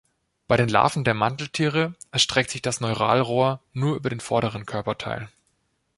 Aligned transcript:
Bei 0.47 0.57
den 0.57 0.67
Larven 0.67 1.03
der 1.03 1.13
Manteltiere 1.13 1.93
erstreckt 2.11 2.49
sich 2.49 2.63
das 2.63 2.81
Neuralrohr 2.81 3.59
nur 3.71 3.95
über 3.95 4.09
den 4.09 4.19
vorderen 4.19 4.65
Körperteil. 4.65 5.29